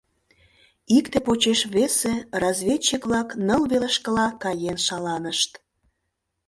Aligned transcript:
Икте 0.97 1.17
почеш 1.25 1.59
весе 1.73 2.13
разведчик-влак 2.41 3.29
ныл 3.47 3.61
велышкыла 3.71 4.27
каен 4.43 4.77
шаланышт. 4.85 5.51